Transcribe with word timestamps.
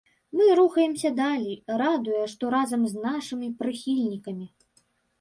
Мы 0.37 0.45
рухаемся 0.59 1.11
далей, 1.19 1.57
радуе, 1.83 2.23
што 2.33 2.43
разам 2.57 2.81
з 2.95 3.07
нашымі 3.07 3.55
прыхільнікамі. 3.63 4.53